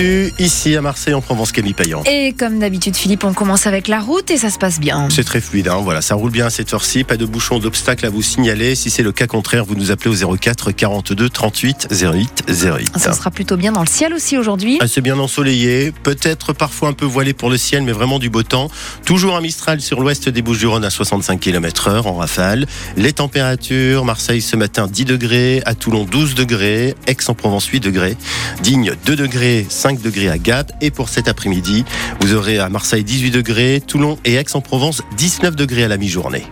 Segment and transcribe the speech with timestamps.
[0.00, 2.02] l'actu ici à Marseille en Provence, Camille Payan.
[2.06, 5.08] Et comme d'habitude, Philippe, on commence avec la route et ça se passe bien.
[5.10, 8.06] C'est très fluide, hein, voilà, ça roule bien à cette heure-ci, pas de bouchons, d'obstacles
[8.06, 8.74] à vous signaler.
[8.74, 12.98] Si c'est le cas contraire, vous nous appelez au 04 42 38 08 08.
[12.98, 14.78] Ça sera plutôt bien dans le ciel aussi aujourd'hui.
[14.80, 18.30] Ah, c'est bien ensoleillé, peut-être parfois un peu voilé pour le ciel, mais vraiment du
[18.30, 18.70] beau temps.
[19.04, 22.66] Toujours un Mistral sur l'ouest des Bouches-du-Rhône à 65 km/h en rafale.
[22.96, 28.16] Les températures, Marseille ce matin 10 degrés, à Toulon 12 degrés, Aix-en-Provence 8 degrés,
[28.62, 30.72] Digne 2 degrés, 5 degrés à Gap.
[30.80, 31.84] Et pour cet après-midi,
[32.20, 36.44] vous aurez à Marseille 18 degrés, Toulon et Aix-en-Provence 19 degrés à la mi-journée.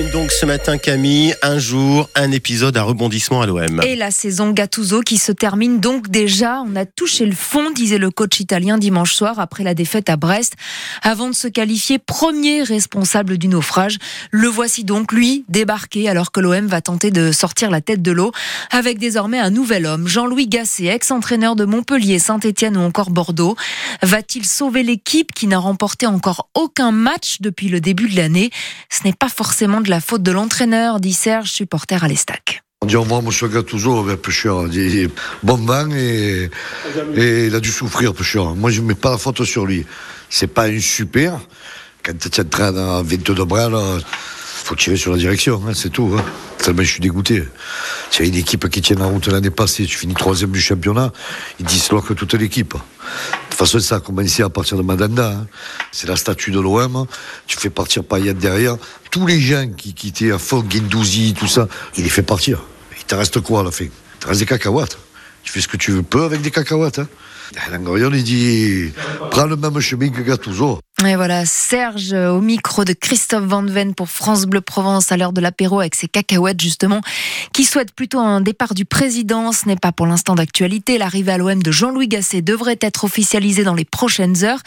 [0.00, 3.82] Une donc ce matin Camille, un jour, un épisode à rebondissement à l'OM.
[3.84, 6.62] Et la saison Gattuso qui se termine donc déjà.
[6.66, 10.16] On a touché le fond, disait le coach italien dimanche soir après la défaite à
[10.16, 10.54] Brest.
[11.02, 13.98] Avant de se qualifier premier responsable du naufrage,
[14.30, 18.12] le voici donc lui débarqué alors que l'OM va tenter de sortir la tête de
[18.12, 18.32] l'eau
[18.70, 23.54] avec désormais un nouvel homme, Jean-Louis Gasset, ex-entraîneur de Montpellier, Saint-Etienne ou encore Bordeaux.
[24.02, 28.50] Va-t-il sauver l'équipe qui n'a remporté encore aucun match depuis le début de l'année?
[28.88, 32.62] Ce n'est pas forcément de la faute de l'entraîneur, dit Serge, supporter à l'Estac.
[32.80, 33.48] On dit au revoir, M.
[33.50, 34.68] Gattuso, ben, pêcheur.
[34.72, 35.10] Il
[35.42, 36.48] bon vent et,
[37.16, 38.54] il a dû souffrir, pêcheur.
[38.54, 39.84] Moi, je ne mets pas la faute sur lui.
[40.30, 41.40] C'est pas un super.
[42.02, 44.04] Quand tu entraînes à 22 bras, il
[44.70, 46.14] faut tirer sur la direction, hein, c'est tout.
[46.16, 46.24] Hein.
[46.58, 47.42] Tellement je suis dégoûté.
[48.12, 49.84] C'est une équipe qui tient la route l'année passée.
[49.84, 51.12] Tu finis troisième du championnat,
[51.58, 52.74] ils disloquent toute l'équipe.
[52.74, 52.78] De
[53.48, 55.32] toute façon, ça a commencé à partir de Madanda.
[55.32, 55.46] Hein.
[55.90, 57.04] C'est la statue de l'OM.
[57.48, 58.76] Tu fais partir Payet derrière.
[59.10, 62.62] Tous les gens qui quittaient à fond, Guindouzi, tout ça, il les fait partir.
[62.96, 63.86] Il te reste quoi à la fin?
[63.86, 64.98] Il te reste des cacahuètes.
[65.42, 67.00] Tu fais ce que tu veux, peu avec des cacahuètes.
[67.00, 67.08] Hein.
[67.72, 68.92] Langorion, il dit
[69.32, 70.78] prends le même chemin que Gattuso.
[71.06, 75.32] Et voilà, Serge au micro de Christophe Van Ven pour France Bleu Provence à l'heure
[75.32, 77.00] de l'apéro avec ses cacahuètes justement,
[77.54, 79.50] qui souhaite plutôt un départ du président.
[79.52, 80.98] Ce n'est pas pour l'instant d'actualité.
[80.98, 84.60] L'arrivée à l'OM de Jean-Louis Gasset devrait être officialisée dans les prochaines heures.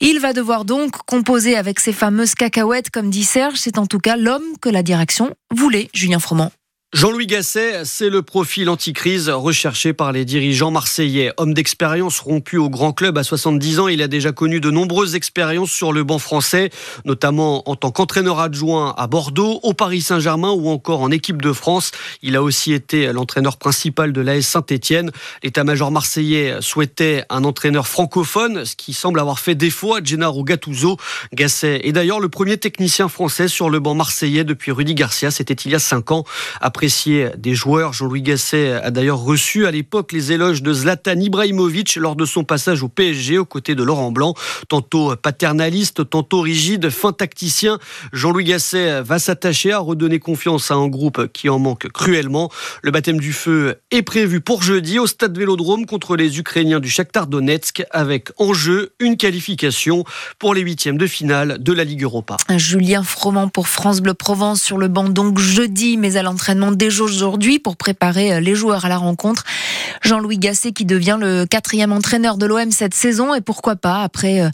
[0.00, 3.58] Il va devoir donc composer avec ces fameuses cacahuètes, comme dit Serge.
[3.58, 6.52] C'est en tout cas l'homme que la direction voulait, Julien Froment.
[6.94, 11.32] Jean-Louis Gasset, c'est le profil anticrise recherché par les dirigeants marseillais.
[11.38, 15.14] Homme d'expérience rompu au grand club à 70 ans, il a déjà connu de nombreuses
[15.14, 16.68] expériences sur le banc français,
[17.06, 21.54] notamment en tant qu'entraîneur adjoint à Bordeaux, au Paris Saint-Germain ou encore en équipe de
[21.54, 21.92] France.
[22.20, 25.12] Il a aussi été l'entraîneur principal de l'AS Saint-Etienne.
[25.42, 30.98] L'état-major marseillais souhaitait un entraîneur francophone, ce qui semble avoir fait défaut à Gennaro Gattuso.
[31.32, 35.54] Gasset est d'ailleurs le premier technicien français sur le banc marseillais depuis Rudy Garcia, c'était
[35.54, 36.24] il y a 5 ans.
[36.60, 37.92] Après des joueurs.
[37.92, 42.42] Jean-Louis Gasset a d'ailleurs reçu à l'époque les éloges de Zlatan Ibrahimovic lors de son
[42.42, 44.34] passage au PSG aux côtés de Laurent Blanc.
[44.68, 47.78] Tantôt paternaliste, tantôt rigide, fin tacticien,
[48.12, 52.50] Jean-Louis Gasset va s'attacher à redonner confiance à un groupe qui en manque cruellement.
[52.82, 56.90] Le baptême du feu est prévu pour jeudi au stade Vélodrome contre les Ukrainiens du
[56.90, 60.02] Shakhtar Donetsk avec en jeu une qualification
[60.40, 62.38] pour les huitièmes de finale de la Ligue Europa.
[62.56, 67.02] Julien Froment pour France Bleu Provence sur le banc donc jeudi mais à l'entraînement déjà
[67.04, 69.44] aujourd'hui pour préparer euh, les joueurs à la rencontre.
[70.02, 74.40] Jean-Louis Gasset qui devient le quatrième entraîneur de l'OM cette saison et pourquoi pas après
[74.40, 74.48] euh,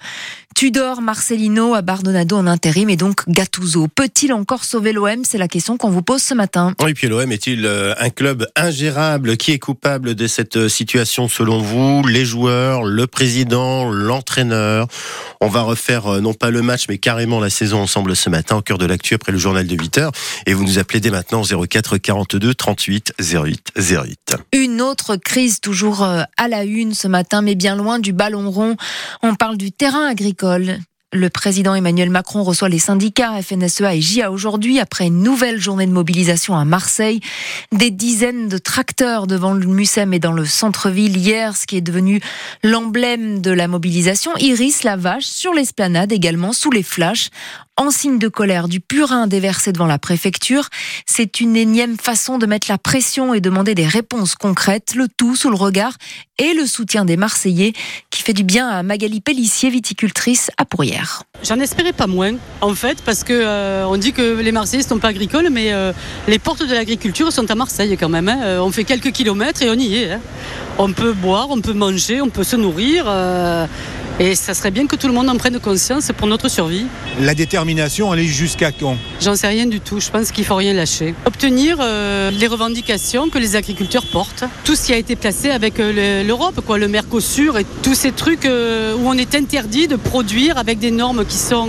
[0.58, 3.86] Tudor, Marcelino, Abardonado en intérim et donc Gattuso.
[3.86, 6.74] Peut-il encore sauver l'OM C'est la question qu'on vous pose ce matin.
[6.82, 9.36] Oui, puis l'OM est-il euh, un club ingérable?
[9.36, 12.02] Qui est coupable de cette situation selon vous?
[12.08, 14.88] Les joueurs, le président, l'entraîneur?
[15.40, 18.60] On va refaire non pas le match mais carrément la saison ensemble ce matin au
[18.60, 20.10] cœur de l'actu après le journal de 8h.
[20.46, 24.36] Et vous nous appelez dès maintenant 04 42 38 08 08.
[24.50, 28.50] Une autre crise toujours euh, à la une ce matin, mais bien loin du ballon
[28.50, 28.74] rond.
[29.22, 30.47] On parle du terrain agricole.
[31.14, 35.86] Le président Emmanuel Macron reçoit les syndicats FNSEA et JA aujourd'hui après une nouvelle journée
[35.86, 37.20] de mobilisation à Marseille.
[37.72, 41.80] Des dizaines de tracteurs devant le Mucem et dans le centre-ville hier, ce qui est
[41.80, 42.20] devenu
[42.62, 44.32] l'emblème de la mobilisation.
[44.36, 47.30] Iris la vache sur l'esplanade également sous les flashs
[47.78, 50.68] en signe de colère du purin déversé devant la préfecture.
[51.06, 55.36] C'est une énième façon de mettre la pression et demander des réponses concrètes, le tout
[55.36, 55.92] sous le regard
[56.38, 57.72] et le soutien des Marseillais
[58.10, 61.22] qui fait du bien à Magali Pellissier, viticultrice à Pourrières.
[61.44, 64.88] J'en espérais pas moins, en fait, parce que euh, on dit que les Marseillais ne
[64.88, 65.92] sont pas agricoles, mais euh,
[66.26, 68.28] les portes de l'agriculture sont à Marseille quand même.
[68.28, 68.40] Hein.
[68.42, 70.12] Euh, on fait quelques kilomètres et on y est.
[70.12, 70.20] Hein.
[70.78, 73.06] On peut boire, on peut manger, on peut se nourrir.
[74.20, 76.86] Et ça serait bien que tout le monde en prenne conscience pour notre survie.
[77.20, 78.96] La détermination, elle est jusqu'à quand?
[79.20, 80.00] J'en sais rien du tout.
[80.00, 81.14] Je pense qu'il faut rien lâcher.
[81.24, 84.42] Obtenir euh, les revendications que les agriculteurs portent.
[84.64, 88.10] Tout ce qui a été placé avec euh, l'Europe, quoi, le Mercosur et tous ces
[88.10, 91.68] trucs euh, où on est interdit de produire avec des normes qui sont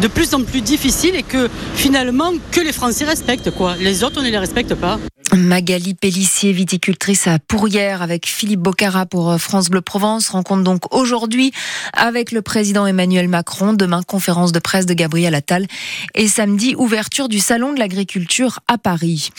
[0.00, 3.52] de plus en plus difficiles et que finalement que les Français respectent.
[3.52, 3.76] Quoi.
[3.78, 4.98] Les autres, on ne les respecte pas.
[5.36, 10.94] Magali Pellissier, viticultrice à Pourrières avec Philippe Bocara pour euh, France Bleu Provence, rencontre donc
[10.94, 11.52] aujourd'hui
[11.92, 13.72] avec le président Emmanuel Macron.
[13.72, 15.66] Demain, conférence de presse de Gabriel Attal
[16.14, 19.30] et samedi, ouverture du salon de l'agriculture à Paris.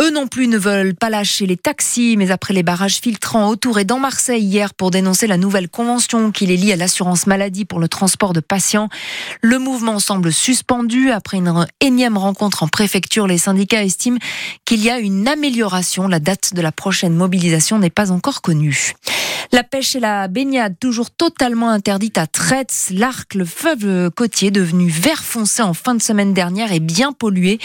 [0.00, 3.78] Eux non plus ne veulent pas lâcher les taxis, mais après les barrages filtrants autour
[3.78, 7.64] et dans Marseille hier pour dénoncer la nouvelle convention qui les lie à l'assurance maladie
[7.64, 8.88] pour le transport de patients,
[9.40, 13.26] le mouvement semble suspendu après une énième rencontre en préfecture.
[13.26, 14.18] Les syndicats estiment
[14.64, 15.43] qu'il y a une amélioration
[16.08, 18.94] la date de la prochaine mobilisation n'est pas encore connue.
[19.52, 22.90] La pêche et la baignade toujours totalement interdites à Tretz.
[22.90, 27.58] L'Arc, le fleuve côtier devenu vert foncé en fin de semaine dernière est bien pollué.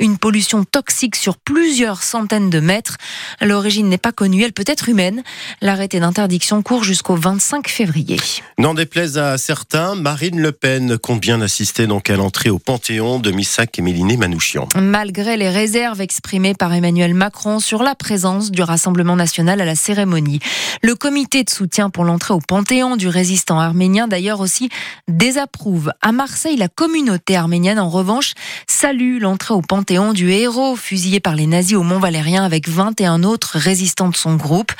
[0.00, 2.96] Une pollution toxique sur plusieurs centaines de mètres.
[3.40, 5.22] L'origine n'est pas connue, elle peut être humaine.
[5.60, 8.18] L'arrêté d'interdiction court jusqu'au 25 février.
[8.58, 13.18] N'en déplaise à certains, Marine Le Pen compte bien assister donc à l'entrée au Panthéon
[13.18, 14.68] de Missac et Méliné Manouchian.
[14.76, 19.74] Malgré les réserves exprimées par Emmanuel Macron sur la présence du Rassemblement national à la
[19.74, 20.40] cérémonie.
[20.82, 24.68] Le comité de soutien pour l'entrée au Panthéon du résistant arménien d'ailleurs aussi
[25.08, 25.90] désapprouve.
[26.00, 28.34] À Marseille, la communauté arménienne en revanche
[28.68, 33.24] salue l'entrée au Panthéon du héros fusillé par les nazis au Mont Valérien avec 21
[33.24, 34.72] autres résistants de son groupe.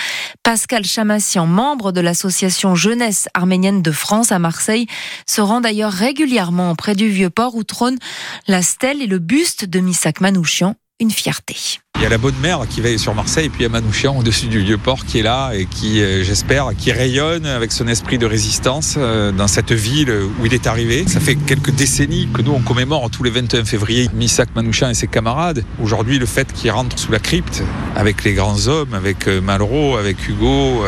[0.43, 4.87] Pascal Chamassian, membre de l'association Jeunesse arménienne de France à Marseille,
[5.27, 7.99] se rend d'ailleurs régulièrement près du vieux port où trône
[8.47, 11.84] la stèle et le buste de Misak Manouchian, une fierté.
[11.97, 14.19] Il y a la bonne mère qui veille sur Marseille, puis il y a Manouchian
[14.19, 17.87] au-dessus du vieux port qui est là et qui, euh, j'espère, qui rayonne avec son
[17.87, 21.05] esprit de résistance euh, dans cette ville où il est arrivé.
[21.07, 24.95] Ça fait quelques décennies que nous, on commémore tous les 21 février Misak Manouchian et
[24.95, 25.65] ses camarades.
[25.83, 27.63] Aujourd'hui, le fait qu'il rentre sous la crypte
[27.95, 30.83] avec les grands hommes, avec euh, Malraux, avec Hugo,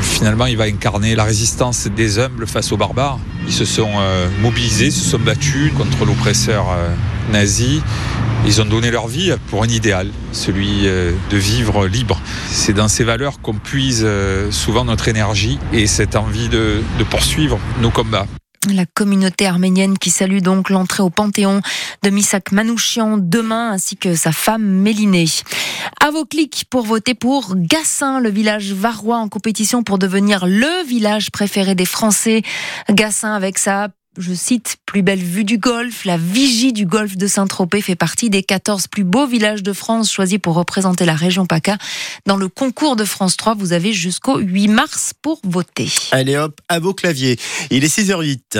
[0.00, 3.20] finalement, il va incarner la résistance des humbles face aux barbares.
[3.46, 3.90] Ils se sont
[4.40, 6.66] mobilisés, se sont battus contre l'oppresseur
[7.30, 7.82] nazi
[8.44, 12.20] ils ont donné leur vie pour un idéal, celui euh, de vivre libre.
[12.50, 17.58] C'est dans ces valeurs qu'on puise euh, souvent notre énergie et cette envie de, poursuivre
[17.80, 18.26] nos combats.
[18.72, 21.62] La communauté arménienne qui salue donc l'entrée au Panthéon
[22.02, 25.26] de Misak Manouchian demain ainsi que sa femme Mélinée.
[26.00, 30.86] À vos clics pour voter pour Gassin, le village varois en compétition pour devenir le
[30.86, 32.42] village préféré des Français.
[32.88, 33.88] Gassin avec sa
[34.18, 38.28] je cite, plus belle vue du golfe, la vigie du golfe de Saint-Tropez fait partie
[38.28, 41.78] des 14 plus beaux villages de France choisis pour représenter la région PACA.
[42.26, 45.90] Dans le concours de France 3, vous avez jusqu'au 8 mars pour voter.
[46.10, 47.38] Allez hop, à vos claviers.
[47.70, 48.58] Il est 6h08.